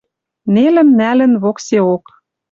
[0.53, 2.05] Нелӹм нӓлӹн воксеок.